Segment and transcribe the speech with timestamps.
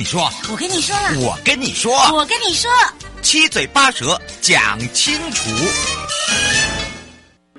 [0.00, 2.70] 你说，我跟你说了，我跟你说，我跟你说，
[3.20, 5.50] 七嘴八舌讲清楚。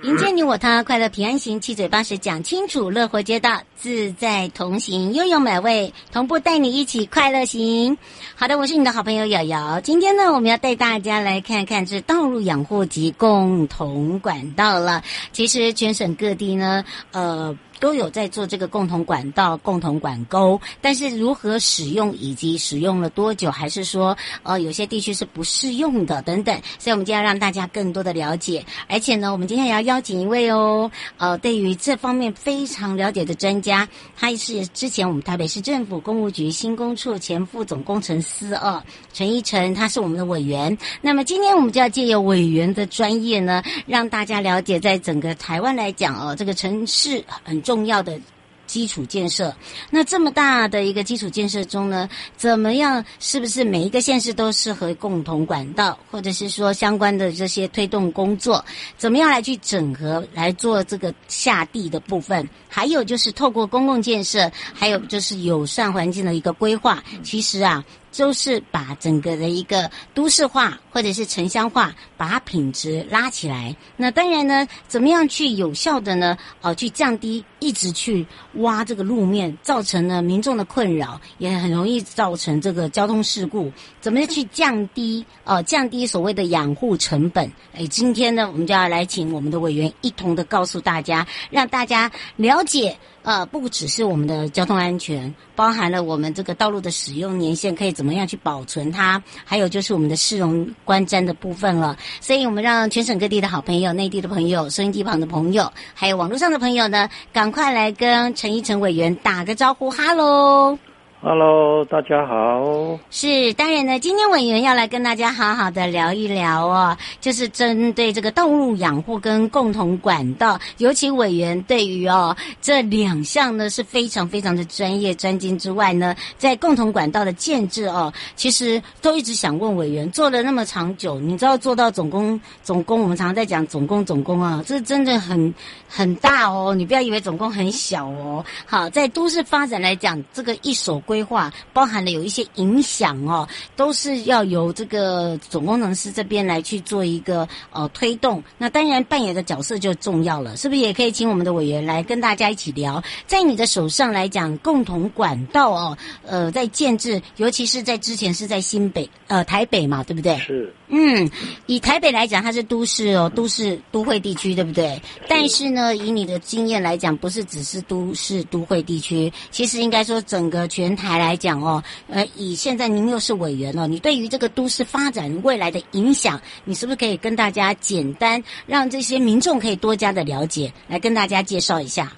[0.01, 7.95] 迎接你我他，快乐平安行，七嘴八舌讲清楚，乐活街道自在同行，悠悠美味同步带你一起快乐行。
[8.33, 9.79] 好的，我是你的好朋友瑶瑶。
[9.79, 15.03] 今天呢，我们要带大家来看看这道路养护及共同管道了。
[15.31, 17.55] 其实全省各地呢，呃。
[17.81, 28.63] 都有在做这个共同管道、共同管沟，但是如何使用以及使用了多久，还是说呃有些地区是不适用的等等，所以我们今天要让大家更多的了解。
[28.87, 40.77] 而且呢，我们今天也要邀请一位哦，呃，对于这方面非常了解的专家，他是之前我们台北市政府公务局新工处前副总工程师哦，陈一成，他是我们的委员。
[41.01, 47.70] 那么今天我们就要借由委员的专业呢，让大家了解，在整个台湾来讲哦，这个城市很重。
[47.71, 48.19] 重要的
[48.67, 49.55] 基础建设，
[49.89, 53.01] 那这么大的一个基础建设中呢，怎么样？
[53.21, 58.63] 是不是每一个县市都适合共同管道，或者是说相关的这些推动工作，
[58.97, 62.45] 怎么样来去整合来做这个下地的部分？
[62.67, 67.81] 还有就是透过公共建设，还有就是友善环境的一个规划，其实啊。
[68.11, 73.75] 就是把整个的一个都市化或者是城乡化，把它品质拉起来。
[73.95, 76.37] 那当然呢，怎么样去有效的呢？
[76.61, 83.71] 哦，去降低一直去挖这个路面，造成了民众的困扰，也很容易造成这个交通事故。
[84.01, 85.25] 怎么样去降低？
[85.45, 87.49] 哦，降低所谓的养护成本。
[87.73, 92.97] 哎，今天呢，我们就要来请我们的委员一同的告诉大家，让大家了解。
[93.23, 101.95] 呃，不只是我们的交通安全，包含了我们这个道路的使用年限可以怎么样去保存它，还有就是我们的市容观瞻的部分了。
[102.19, 110.77] 所以，我们让全省各地的好朋友、内地的朋友、收音机旁的朋友，还有网络上的朋友呢，赶快来跟陈一成委员打个招呼，哈喽。
[111.23, 112.97] Hello，大家好。
[113.11, 135.53] 是，当然呢，今天委员要来跟大家好好的聊一聊哦，就是针对这个动物养护跟共同管道，尤其委员对于哦这两项呢是非常非常的专业专精之外呢，在共同管道的建制哦，其实都一直想问委员，做了那么长久，你知道做到总工总工，我们常常在讲总工总工啊，这真的很
[135.87, 138.43] 很大哦，你不要以为总工很小哦。
[138.65, 140.99] 好，在都市发展来讲，这个一手。
[141.11, 143.45] 规划包含了有一些影响哦，
[143.75, 148.41] 都是要由这个总工程师这边来去做一个呃推动。
[148.57, 150.79] 那当然扮演的角色就重要了，是不是？
[150.79, 153.03] 也可以请我们的委员来跟大家一起聊。
[153.27, 160.37] 在你的手上来讲，共同管道哦，呃，在建制，尤其是在之前是在新北呃台北嘛，对不对？
[160.39, 160.73] 是。
[160.93, 161.29] 嗯，
[161.67, 165.01] 以台北来讲，它是都市哦，都市都会地区，对不对？
[165.27, 182.11] 但是呢，以你的经验来讲，不是只是都市都会地区，其实应该说整个全台来讲哦，呃，以现在您又是委员了，你对于这个都市发展未来的影响，你是不是可以跟大家简单让这些民众可以多加的了解，来跟大家介绍一下？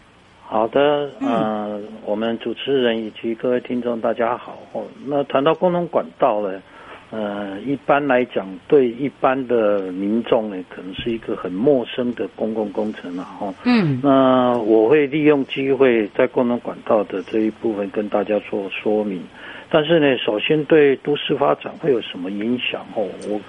[0.45, 4.59] 好的，呃，我们主持人以及各位听众大家好。
[4.73, 6.61] 哦，那谈到共同管道呢？
[7.15, 13.53] 呃，一般来讲，对一般的民众呢，可能是一个很陌生的公共工程了哈。
[13.65, 19.21] 嗯，那我会利用机会在共同管道的这一部分跟大家做说明。
[19.69, 23.07] 但是呢，首先对都市发展会有什么影响哦？
[23.29, 23.39] 我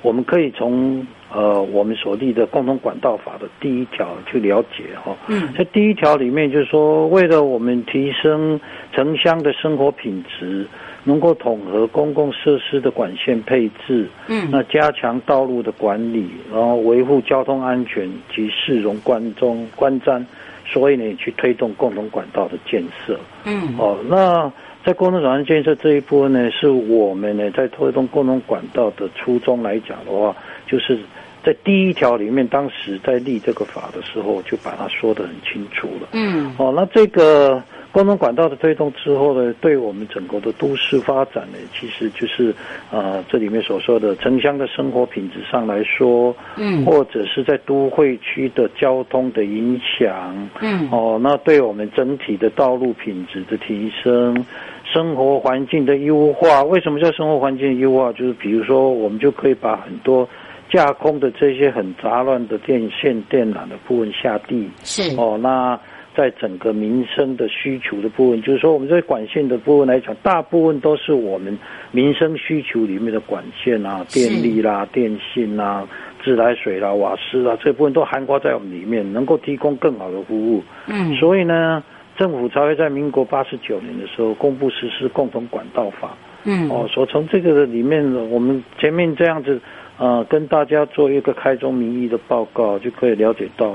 [0.00, 5.14] 我们可以从呃我们所立的共同管道法的第一条去了解哈。
[5.28, 8.58] 嗯，在第一条里面就是说，为了我们提升
[8.90, 10.66] 城乡的生活品质。
[11.04, 20.24] 能够统合公共设施的管线配置，嗯，那加强道路的管理，然后维护交通安全及市容观中观瞻，
[20.66, 24.52] 所以呢，去推动共同管道的建设，嗯，哦，那
[24.84, 30.34] 在共同管道建设这一部分呢，是我们呢在推动共同管道的初衷来讲的话，
[30.66, 30.98] 就是。
[31.44, 36.06] 在第一条里面，当时在立这个法的时候，就把它说得很清楚了。
[36.12, 37.60] 嗯，哦，那这个
[37.92, 42.54] 共同管道的推动之后呢，对我们整个的都市发展呢，其实就是
[42.90, 54.44] 呃，这里面所说的城乡的生活品质上来说，嗯，或者是在都会区的交通的影响，嗯，哦，那对我们整体的道路品质的提升，
[54.84, 56.62] 生活环境的优化。
[56.64, 58.10] 为什么叫生活环境的优化？
[58.14, 60.28] 就是比如说，我们就可以把很多。
[60.70, 65.78] 架空的这些很杂乱的电线电缆的部分下地是哦，那
[66.14, 71.58] 在整个民生的需求的部分，就是说我们这些管线的部分来讲，大部分都是我们
[71.90, 75.86] 民生需求里面的管线啊，电力啦、电信啦、
[76.22, 80.62] 自来水啦、瓦斯啦，这部分都涵盖在我们里面，能够提供更好的服务。
[80.86, 81.82] 嗯，所以呢，
[82.16, 86.16] 政府才会在民国八十九年的时候公布实施共同管道法。
[86.44, 89.60] 嗯，哦，所从这个里面，我们前面这样子。
[89.98, 93.72] 呃，跟大家做一个开宗明义的报告，就可以了解到，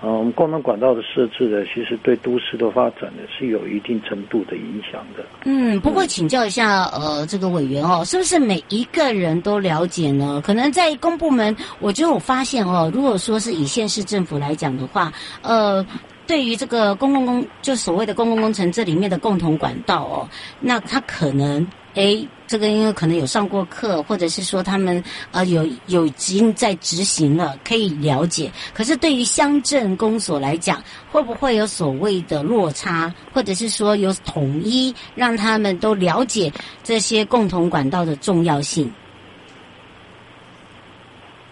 [0.00, 5.24] 呃，我们共同管道的设置呢，其实对都市的发展呢是有一定程度的影响的。
[5.44, 10.40] 嗯，不过请教一下，呃，这个委员哦，是不是每一个人都了解呢？
[10.44, 15.12] 可能在公部门，我觉得我发现哦，如果说是以县市政府来讲的话，
[15.42, 15.84] 呃，
[16.26, 20.28] 对于这个公共工，就所谓的公共工程这里面的共同管道哦，
[20.60, 21.66] 那它可能。
[21.94, 28.50] 哎，这个因为可能有上过课，或者是说他们呃有有已经在执行了，可以了解。
[28.72, 36.50] 可是对于乡镇公所来讲，会不会有所谓的落差，或者是说有统一，让他们都了解
[36.82, 38.90] 这些共同管道的重要性？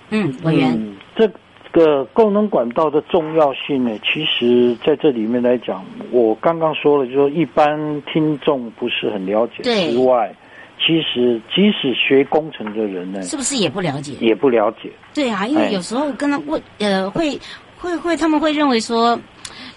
[0.09, 1.31] 嗯，委员，嗯，这
[1.73, 10.35] 个共同管道的重要性呢，其实在这里面来讲，我刚刚说了，就是说一般听众不是很了解之外，
[10.79, 14.13] 其实即使学工程的人呢，是不是也不了解？
[14.21, 14.91] 也不了解。
[15.15, 17.39] 对啊，因为有时候跟他问，呃，会
[17.79, 19.19] 会会，他们会认为说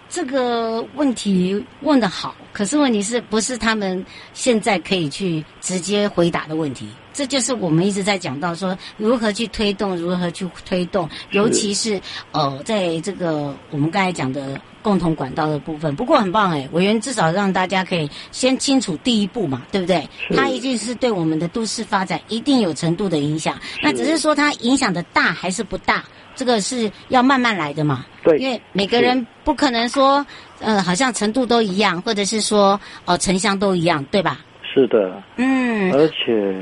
[0.07, 6.87] 这个问题问的好，可是问题是不是他们现在可以去直接回答的问题？
[7.11, 11.99] 这就是我们一直在讲到说如何去推动，如何去推动，尤其是
[12.31, 15.95] 呃，在这个我们刚才讲的共同管道的部分。
[15.95, 20.07] 不过很棒哎，委员至少让大家可以先清楚第一步嘛，对不对？
[20.35, 23.57] 它一定是对我们的都市发展一定有程度的影响。
[23.81, 26.03] 那只是说它影响的大还是不大，
[26.35, 28.05] 这个是要慢慢来的嘛。
[28.23, 30.25] 对，因为每个人不可能说
[30.59, 34.39] 呃，好像程度都一样，或者是说呃，城乡都一样，对吧？
[34.73, 36.55] 是的，嗯，而且。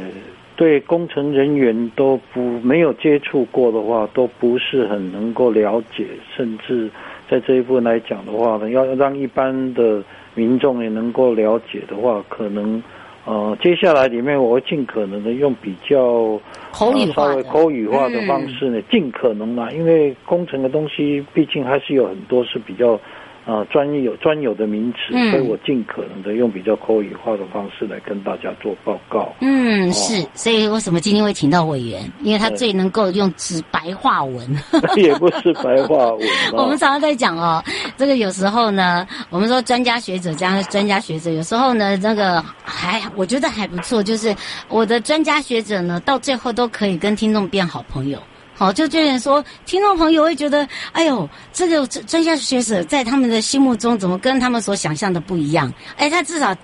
[0.58, 6.90] 对工程人员都不没有接触过的话，都不是很能够了解，甚至
[7.30, 10.04] 在这一部分来讲的话呢，要让一般的
[10.36, 12.82] 民众也能够了解的话，可能
[13.26, 16.40] 呃，接下来里面我会尽可能的用比较
[16.72, 23.00] 口语化、呃、稍微口语化的方式呢，嗯、尽可能嘛，因为工程的东西毕竟还是有很多是比较。
[23.48, 29.34] 啊，专有专有的名词，嗯、所以我尽可能的用比较口语化的方式来跟大家做报告。
[29.40, 32.04] 嗯，哦、是，所以为什么今天会请到委员？
[32.24, 34.46] 因为他最能够用直白话文。
[34.98, 36.28] 也不是白话文。
[36.52, 37.64] 我们常常在讲哦，
[37.96, 44.36] 这个有时候呢，我们说专家学者加专家学者，有时候呢，那个还我觉得还不错，就是
[44.68, 48.20] 我的专家学者呢，到最后都可以跟听众变好朋友。
[48.58, 55.72] 好，就这样说，听众朋友会觉得，哎呦，这个专家学者在他们的心目中，怎么跟他们所想象的不一样？
[55.96, 56.56] 哎，他至少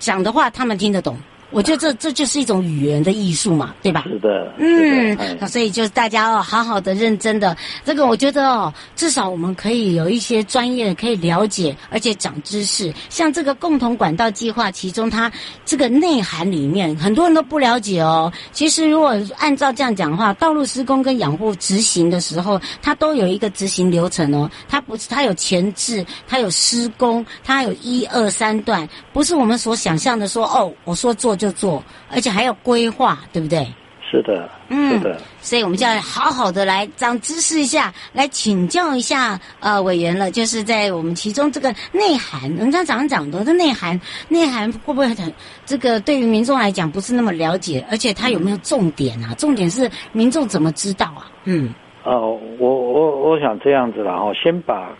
[0.00, 1.16] 讲的话，他们听得懂。
[1.50, 4.04] 我觉得这这就是一种语言的艺术嘛，对吧？
[4.08, 12.92] 是的，嗯，那所以就是大家哦，好好的、认真的，这个我觉得哦，至少我们可以有一些专业可以了解，而且长知识。
[13.08, 15.30] 像这个共同管道计划，其中它
[15.64, 18.30] 这个内涵里面，很多人都不了解哦。
[18.50, 24.50] 其实如果按照这样讲的话，道路施工跟养护执行的时候，它都有一个执行流程哦。
[24.68, 31.35] 它不是，它有前置，它有施工，它有一二三段，不是我们所想象的说哦，我说做。
[31.36, 33.66] 就做，而且还要规划，对不对？
[34.08, 35.20] 是的，嗯，是的。
[35.40, 40.30] 所以我们就要好好的来长知识一下，来请教一下呃委员了。
[40.30, 47.84] 就是在我们其中这个内涵，人家常讲的这内涵，内涵会不会很这个对于民众来讲不是那么了解？
[47.90, 49.34] 而且它有没有重点啊？
[49.36, 51.26] 重点是民众怎么知道啊？
[51.44, 51.74] 嗯，
[52.04, 54.92] 哦，我我我想这样子了，哈，先把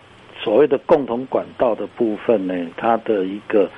[0.43, 3.71] 所谓的共同管道的部分呢，它的一个。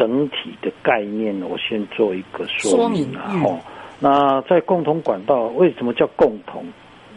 [0.00, 3.28] 整体的概念，我先做一个说明啊。
[3.34, 3.58] 明哦，
[4.00, 6.64] 那在共同管道为什么叫共同？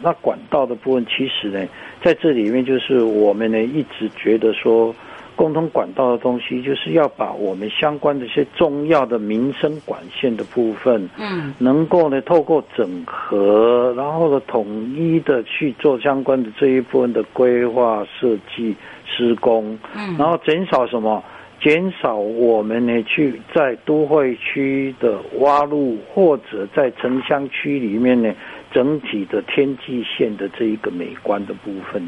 [0.02, 1.66] 那管道的部分，其实呢，
[2.02, 4.94] 在这里面就是我们呢一直觉得说。
[5.36, 14.64] 共同管道的东西，就是要把我们相关的一些重要的民生管线的部分，嗯，能够呢透过整合，然后呢统
[14.94, 21.20] 一的去做相关的这一部分的规划设计施工，嗯，然后减少什么？
[21.64, 28.30] 减少我们呢去在都会区的挖路，或者在城乡区里面呢
[28.70, 32.06] 整体的天际线的这一个美观的部分，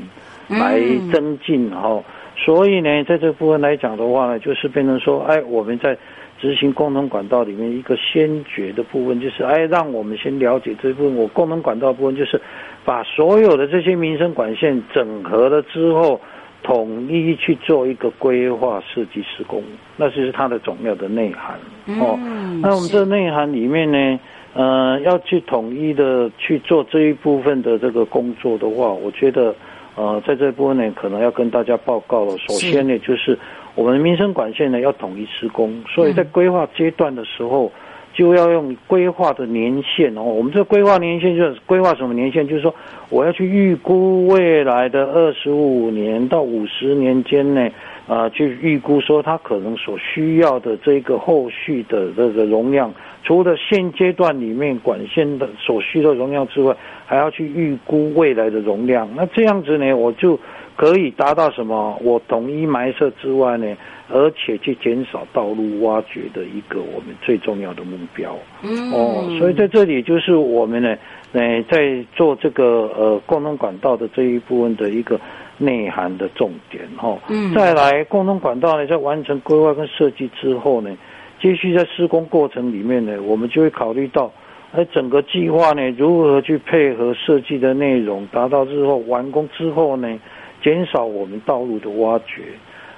[0.48, 0.78] 来
[1.10, 2.04] 增进然后。
[2.36, 5.96] 所以呢，在这部分来讲的话呢，就是变成说，哎，我们在
[6.38, 11.16] 执行共同管道里面一个先决的部分，就是哎，让我们先了解这部分。
[11.16, 12.38] 我共同管道部分就是
[12.84, 16.20] 把所有的这些民生管线整合了之后，
[16.66, 19.62] 统一去做一个规划设计施工，
[19.96, 21.54] 那就是它的重要的内涵
[22.00, 22.18] 哦。
[22.60, 24.18] 那我们这内涵里面呢，
[24.54, 29.54] 呃，要去统一的去做这一部分的这个工作的话，我觉得。
[29.98, 32.36] 呃，在这部分呢，可能要跟大家报告了。
[32.36, 33.38] 首先呢，就是
[33.74, 37.72] 我们的民生管线呢要统一施工，所以在规划阶段的时候，
[38.16, 40.22] 就要用规划的年限哦。
[40.22, 42.48] 我们这规划年限就是规划什么年限？
[42.48, 42.74] 就是说，
[43.10, 47.68] 我要去预估未来的二十五年到五十年间呢，
[48.08, 52.90] 啊、去预估说它可能所需要的这个后续的这个容量。
[53.22, 59.06] 除了现阶段里面管线的所需的容量之外，还要去预估未来的容量。
[59.14, 60.38] 那这样子呢，我就
[60.76, 61.98] 可以达到什么？
[62.02, 63.76] 我统一埋设之外呢，
[64.08, 68.36] 而且去减少道路挖掘的一个我们最重要的目标。
[68.62, 70.96] 嗯，哦，所以在这里就是我们呢，
[71.32, 75.18] 呃，在做这个呃共同管道的这一部分的一个
[75.58, 76.84] 内涵的重点。
[76.96, 80.96] 哈，嗯，再来共同管道呢，在完成规划跟设计之后呢。
[81.38, 84.32] 继续在施工过程里面呢，我们就会考虑到，
[84.72, 90.18] 哎，整个计划呢，如何去配合设计的内容，达到日后完工之后呢，
[90.62, 92.42] 减少我们道路的挖掘，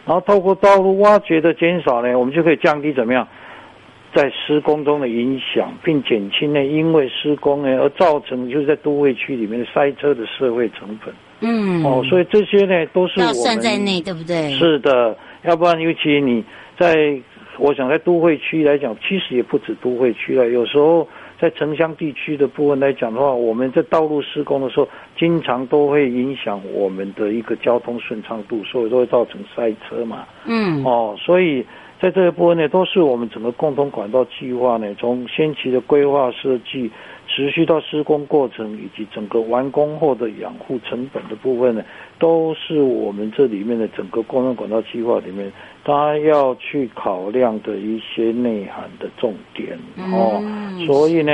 [0.06, 3.26] 然后透过道路挖掘的减少呢，我们就可以降低怎么样，
[4.14, 11.14] 在施工中的影响，并减轻呢，因为施工呢而造成就是在都会区里面塞车的社会成本。
[11.40, 14.50] 嗯，哦，所以这些呢都是我算在内，对不对？
[14.52, 16.44] 是的，要不然尤其你
[16.78, 17.20] 在。
[17.60, 20.48] 我想在都会区来讲，其实也不止都会区了。
[20.48, 21.04] 有时候
[21.40, 30.26] 在城乡地区的部分来讲的话，我们在道路施工的时候，经常都会影响我们的一个交通顺畅度，所以都会造成塞车嘛。
[30.46, 30.84] 嗯。
[30.84, 31.64] 哦，所以
[32.00, 36.90] 在这一部分呢，都是我们整个共同管道计划呢，从先期的规划设计，
[37.38, 41.84] 持续到施工过程，以及整个完工后的养护成本的部分呢，
[42.18, 45.52] 都是我们这里面的整个共同管道计划里面。
[45.84, 49.78] 它要去考量的一些内涵的重点
[50.12, 50.42] 哦，
[50.84, 51.32] 所以呢，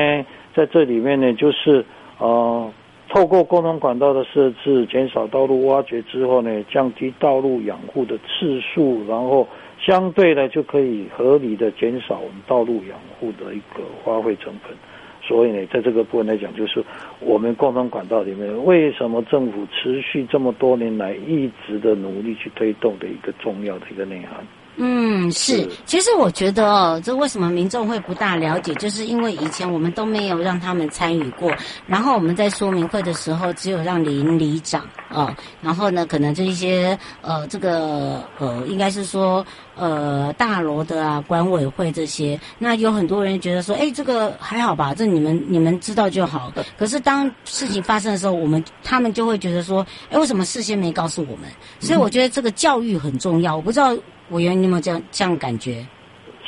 [0.55, 1.83] 在这里面呢，就是
[2.19, 2.71] 呃，
[3.09, 9.49] 透过共同管道的设置，减少道路挖掘之后呢，降低道路养护的次数，然后
[9.81, 14.77] 相对呢就可以合理的减少我们道路养护的一个花费成本。
[15.27, 16.85] 所以呢，在这个部分来讲，就是
[17.21, 24.45] 我们共同管道里面，为什么政府持续这么多年来一直的努力去推动的一个重要的一个内涵。
[24.77, 25.69] 嗯，是。
[25.87, 31.53] 其实我觉得哦，这为什么民众会不大了解，就是因为以前我们都没有让他们参与过。
[31.87, 42.39] 然后我们在说明会的时候，只有让邻里长啊、哦，然后呢，可能这一些呃，这个呃，应该是说呃，大楼的啊，管委会这些。
[42.59, 46.53] 那有很多人觉得说，哎，这个还好吧，这你们你们知道就好。
[46.77, 51.49] 可是当事情发生的时候，我们他们就会觉得说，哎，为什么事先没告诉我们？
[51.79, 53.55] 所以我觉得这个教育很重要。
[53.55, 53.97] 我不知道。
[54.31, 55.85] 委员，你有没有这样这样感觉？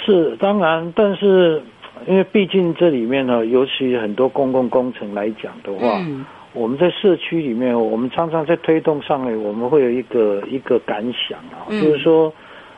[0.05, 1.63] 是当然，但是
[2.07, 12.33] 因为毕竟这里面呢，尤其很多公共工程来讲的话，嗯、我们在社区里面，我们常常在推动上面，我们会有一个一个感想啊，嗯、就是说。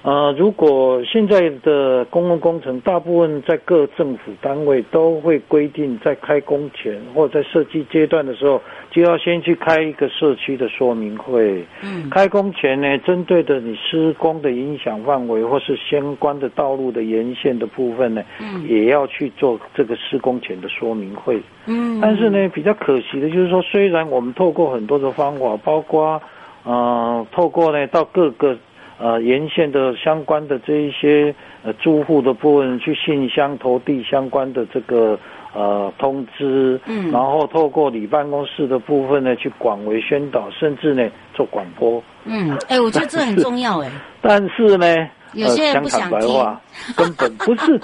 [0.09, 8.59] 呃，如果现在的公共工程，大部分在各政府单位都会规定，在开工前或者在设计阶段的时候，
[8.91, 11.62] 就要先去开一个社区的说明会。
[11.83, 21.38] 嗯，开工前呢，针对的你施工的影响范围或是相关的道路的沿线的部分呢，嗯，也要去做这个施工前的说明会。
[21.67, 26.19] 嗯，但是呢，比较可惜的就是说，虽然我们透过很多的方法，包括
[26.65, 28.57] 呃，透过呢到各个。
[28.99, 35.19] 呃，沿线的相关的这一些呃住户的部分，去信箱投递相关的这个
[35.55, 43.90] 呃通知，嗯，然后透过你办公室的部分呢，去广为宣导，甚至呢做广播，嗯，哎，我觉得这很重要哎。
[44.21, 44.87] 但是呢，
[45.33, 46.61] 有些人不想讲坦白话，
[46.97, 47.81] 根本不是，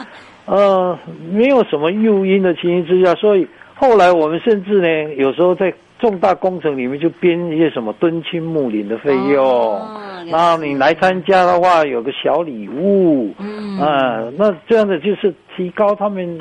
[0.47, 0.99] 呃，
[1.31, 13.87] 没有什么诱因的情形之下，所以后来我们甚至呢，有时候在重大工程里面就编一些什么敦亲睦邻的费用，哦、然后你来参加的话有个小礼物，嗯，啊、
[14.19, 16.39] 呃，那这样的就是提高他们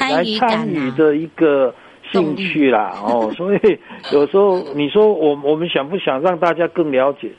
[0.00, 1.74] 来参与的一个
[2.10, 3.58] 兴趣啦，哦，所以
[4.12, 7.30] 有时候你说我 我们想不想让大家更了解？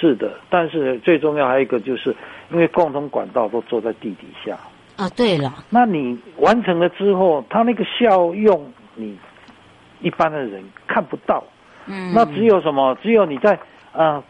[0.00, 2.14] 是的，但是最重要还有一个就是。
[2.50, 4.58] 因为共同管道都坐在地底下。
[4.96, 9.14] 啊，对了，那你完成了之后，它那个效用你
[10.00, 11.42] 一般的人看不到，
[11.86, 12.96] 嗯，那只有什么？
[13.02, 13.58] 只有你在
[13.92, 14.22] 啊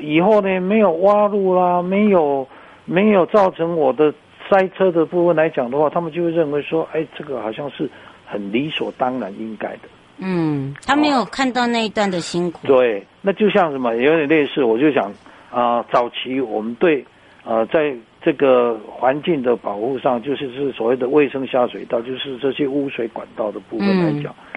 [0.00, 2.46] 以后呢，没有挖路啦，没有
[2.84, 4.12] 没有造成我的
[4.48, 7.88] 塞车的部分来讲的话，他们就会认为说，哎，这个好像是
[8.26, 15.10] 很理所当然应该的，嗯，他没有看到那一段的辛苦，对，那就像什么，有点类似，我就想
[15.50, 17.04] 啊、呃，早期我们对。
[17.44, 24.47] 呃，在这个环境的保护上，就是是所谓的卫生下水道，就是这些污水管道的部分来讲，嗯、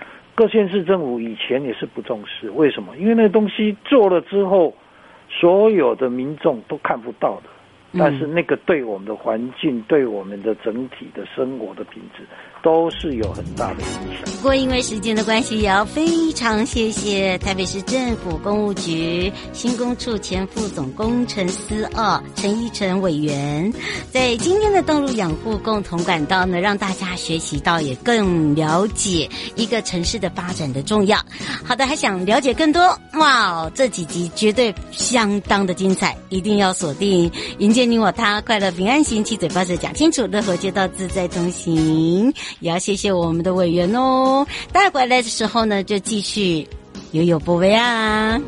[0.41, 2.49] 各县市政府以前也是不重视。
[2.49, 2.97] 为什么？
[2.97, 4.75] 因为那东西做了之后，
[5.29, 7.43] 所有的民众都看不到的。
[7.99, 12.23] 但是那个对我们的环境，对我们的整体的生活的品质。
[12.63, 14.21] 都是有很大的影响。
[14.37, 23.71] 不过因为时间的关系，也要非常谢谢台北市政府公务局新工处前副总工程司二陈一成委员，
[24.11, 31.19] 在今天的道路养护共同管道呢，让大家学习到也更了解一个城市的发展的重要。
[31.63, 32.81] 好的，还想了解更多
[33.13, 33.69] 哇？
[33.75, 42.33] 这几集绝对相当的精彩，一定要锁定迎接你我他，快乐平安行，七嘴八舌讲清楚，乐活街道自在同行。
[42.59, 46.67] 也要谢谢我们的委员哦，带回来的时候呢，就继续
[47.11, 48.39] 有有不为啊。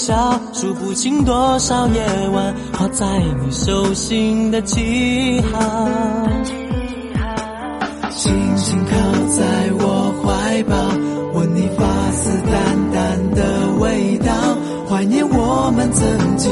[0.00, 3.04] 笑数不清多少夜晚画在
[3.44, 5.86] 你手心的记号，
[8.08, 8.96] 轻轻靠
[9.28, 10.74] 在我怀抱，
[11.38, 14.32] 闻你发丝淡淡的味道，
[14.88, 16.50] 怀念我们曾经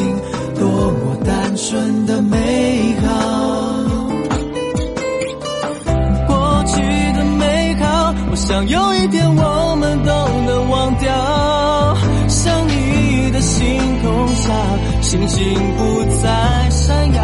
[15.08, 17.22] 星星不再闪耀，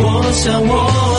[0.00, 1.17] 我想我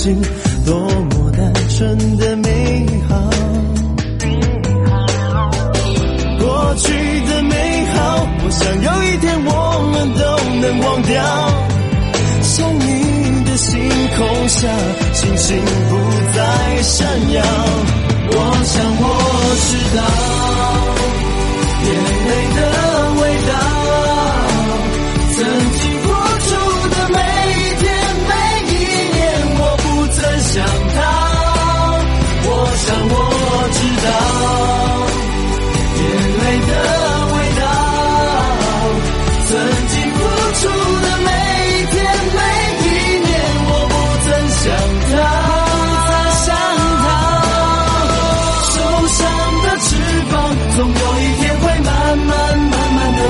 [0.00, 0.49] 心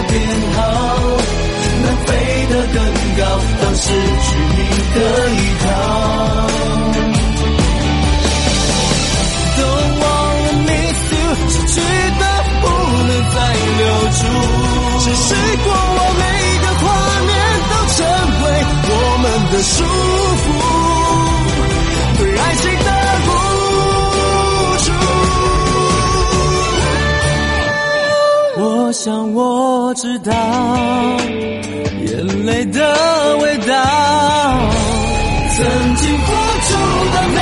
[0.09, 0.15] 变
[0.57, 0.59] 好，
[1.83, 2.09] 能飞
[2.51, 2.77] 得更
[3.19, 3.23] 高。
[3.63, 4.59] 当失去你
[4.95, 4.99] 的
[5.31, 5.67] 依靠
[9.57, 11.77] ，Don't wanna miss you，失去
[12.19, 12.23] 的
[12.61, 12.65] 不
[13.07, 13.37] 能再
[13.79, 14.21] 留住。
[15.01, 15.29] 只是
[15.65, 16.23] 过往每
[16.61, 16.85] 个画
[17.27, 17.31] 面
[17.71, 17.99] 都成
[18.45, 18.47] 为
[18.89, 19.75] 我们的束
[20.43, 20.49] 缚，
[22.19, 23.20] 对爱情的。
[28.91, 30.33] 我想我知道
[32.05, 33.73] 眼泪的味道，
[35.55, 36.33] 曾经付
[36.67, 36.75] 出
[37.15, 37.39] 的美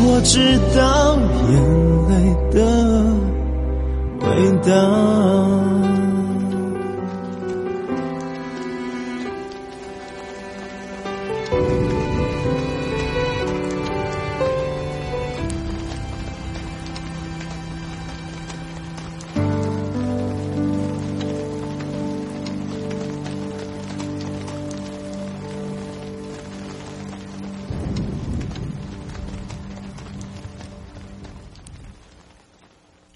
[0.00, 1.16] 我知道
[1.50, 1.54] 眼
[2.08, 2.14] 泪
[2.50, 2.58] 的
[4.20, 4.28] 味
[4.68, 5.83] 道。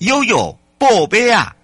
[0.09, 1.55] 悠悠宝贝啊！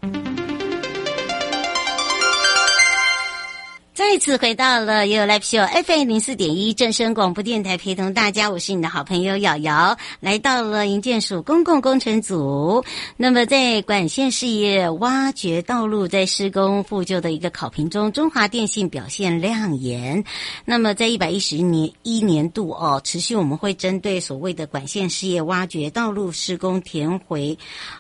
[3.95, 12.85] 再次回到了悠悠 Live Show FM 零四点一正声广播电台，陪同大家，我是你的好朋友瑶瑶，来到了营建署公共工程组。
[13.17, 20.25] 那么在管线事业挖掘道路在施工复旧的一个考评中，中华电信表现亮眼。
[20.65, 27.57] 那么在一百一十年一年度哦，持续我们会针对所谓的管线事业挖掘道路施工填回，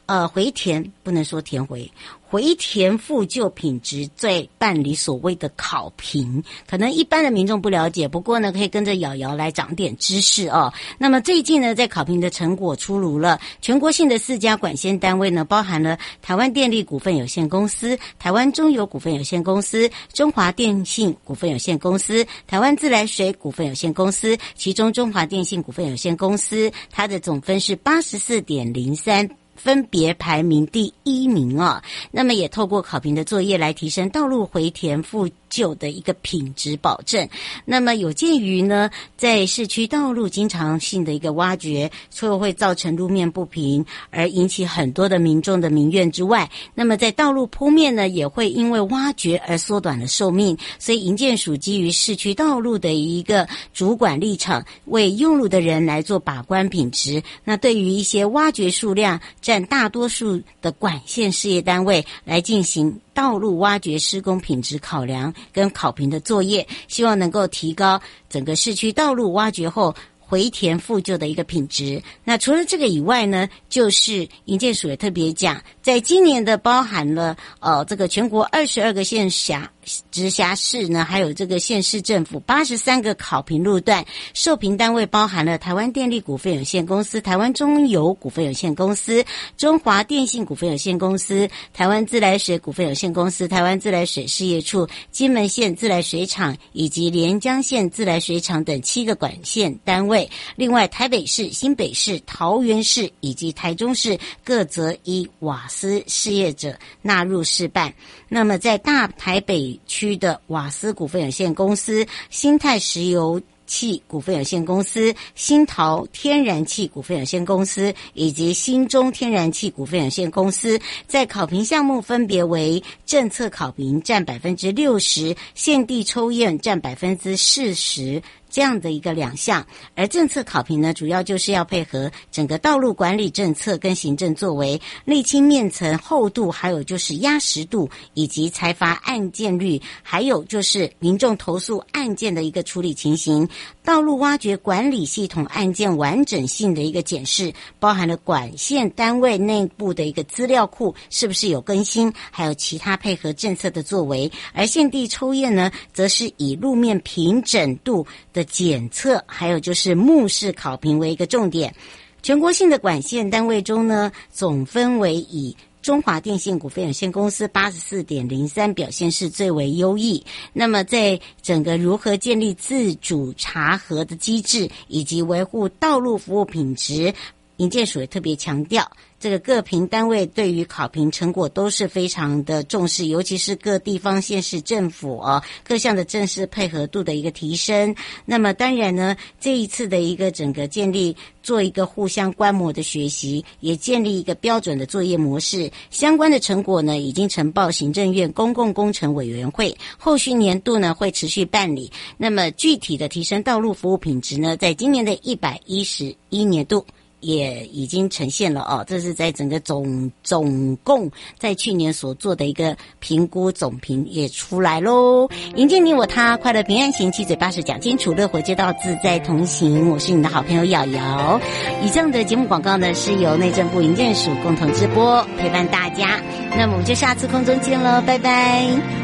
[0.07, 1.89] 呃回填不能说填回。
[2.35, 10.73] 回填复旧品质在办理所谓的考评，可能一般的民众不了解，不过呢，可以跟着瑶瑶来长点知识哦。
[10.99, 29.31] 那么最近呢，在考评的成果出炉了，全国性的四家管线单位呢，包含了台湾电力股份有限公司、台湾中油股份有限公司、中华电信股份有限公司、台湾自来水股份有限公司，其中中华电信股份有限公司它的总分是八十四点零三。
[29.65, 37.27] 分别排名第一名啊，那么也透过考评的作业来提升道路回填复旧的一个品质保证。
[37.65, 50.59] 那么有鉴于呢，在市区道路经常性的一个挖掘，除了会造成路面不平而引起很多的民众的民怨之外，那么在道路铺面呢，也会因为挖掘而缩短了寿命。
[50.79, 57.23] 所以营建署基于市区道路的一个主管立场，为用路的人来做把关品质。
[57.45, 72.03] 那对于一些挖掘数量占占大多数的管线事业单位来进行道路挖掘施工品质考量跟考评的作业，希望能够提高整个市区道路挖掘后回填复旧的一个品质。
[72.25, 79.71] 那除了这个以外呢，就是营建署也特别讲，在今年的包含了呃这个全国二十二个县辖。
[80.11, 89.25] 直辖市呢，还有这个县市政府八十三个考评路段，受评单位包含了台湾电力股份有限公司、台湾中油股份有限公司、
[89.57, 100.29] 中华电信股份有限公司、台湾自来水股份有限公司、台湾自来水事业处、金门县自来水厂以及连江县自来水厂等七个管线单位。
[100.57, 107.93] 另外，台北市、新北市、桃园市以及台中市各则以瓦斯事业者纳入试办。
[108.29, 128.23] 那么，在大台北区的瓦斯股份有限公司、新泰石油气股份有限公司、新陶天然气股份有限公司以及新中天然气股份有限公司，在考评项目分别为政策考评占百分之六十，现地抽验占百分之四十。
[128.55, 143.49] 这样的一个两项，而政策考评呢，主要就是要配合整个道路管理政策跟行政作为，沥青面层厚度，还有就是压实度，以及裁罚案件率，还有就是民众投诉案件的一个处理情形，
[143.83, 158.44] 道路挖掘管理系统案件完整性的一个检视，包含了管线单位内部的一个资料库是不是有更新，还有其他配合政策的作为，而现地抽验呢，则是以路面平整度的。
[158.45, 161.75] 检测，还有就是目视考评为一个重点。
[162.23, 170.25] 全国性的管线单位中呢，总分为以中华电信股份有限公司八十四点零三表现是最为优异。
[170.55, 177.13] 那么，在整个如何建立自主查核的机制，以及维护道路服务品质，
[177.59, 178.91] 营建署也特别强调。
[179.25, 187.97] 这个各评单位对于考评成果都是非常的重视，尤其是各地方县市政府啊，各项的正式配合度的一个提升。
[188.27, 191.17] 那么当然呢，这一次的一个整个建立。
[191.43, 195.71] 做一个互相观摩的学习，也建立一个标准的作业模式。
[195.91, 201.93] 相关的成果呢，已经呈报行政院公共工程委员会，后续年度呢会持续办理。
[202.17, 206.83] 那么具体的提升道路服务品质呢，在今年的一百一十一年度。
[207.25, 215.29] 也已经呈现了哦，这是在整个总总共在去年所做的一个评估总评也出来喽。
[215.57, 219.89] 迎接你我他，快乐平安行，七嘴八舌讲清楚，乐活街道自在同行。
[219.89, 221.41] 我是你的好朋友瑶瑶。
[221.83, 226.21] 以上的节目广告呢，是由内政部营建署共同直播陪伴大家。
[226.57, 229.04] 那我们就下次空中见喽，拜拜。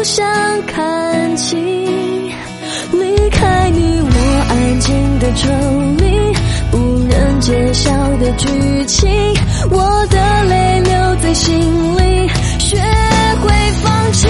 [0.00, 0.24] 不想
[0.64, 5.46] 看清，离开你我安静的抽
[5.98, 6.32] 离，
[6.70, 8.48] 不忍揭晓的剧
[8.86, 9.10] 情，
[9.68, 11.54] 我的泪留在心
[11.98, 12.26] 里，
[12.58, 12.78] 学
[13.42, 14.26] 会放弃。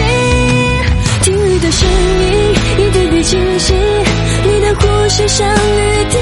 [1.23, 3.73] 听雨的声音，一点点清晰。
[4.43, 6.19] 你的呼吸像雨滴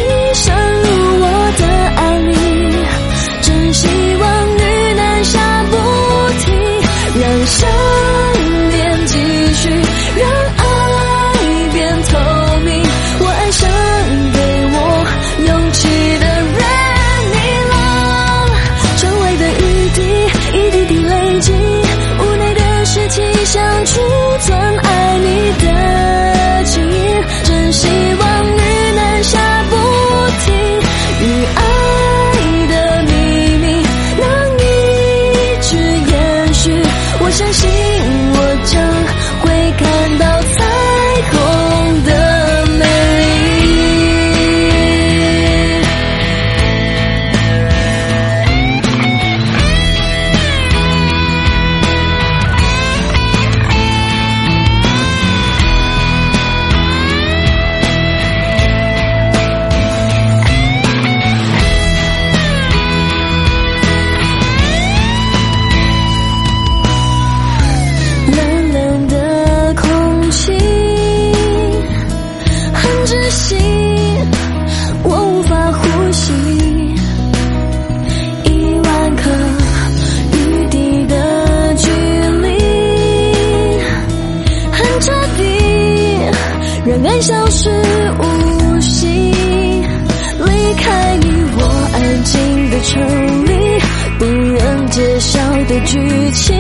[92.88, 93.79] 成立
[94.18, 96.57] 不愿揭晓的剧情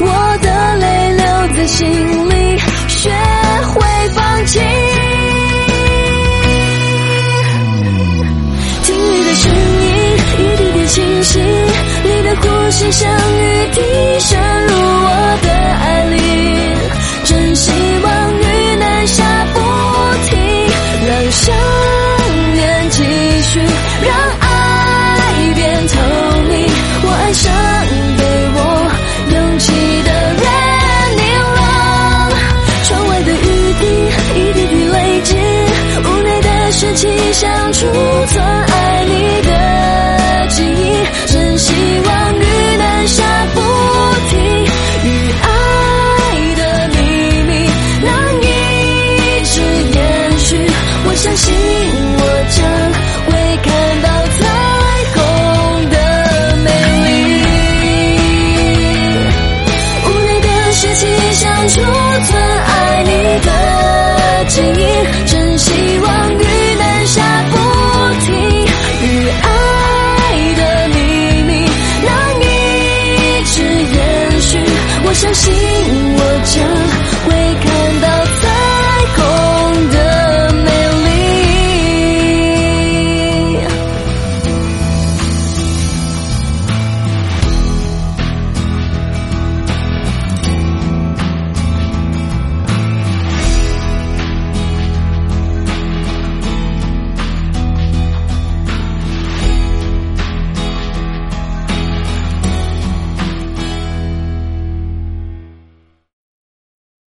[0.00, 0.31] 我
[37.90, 38.71] 不曾